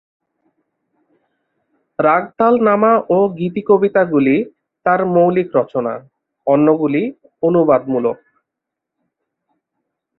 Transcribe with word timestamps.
রাগতালনামা 1.99 2.93
ও 3.09 3.19
গীতিকবিতাগুলি 3.37 4.35
তাঁর 4.85 5.01
মৌলিক 5.15 5.49
রচনা, 5.55 5.93
অন্যগুলি 6.47 7.03
অনুবাদমূলক। 7.43 8.17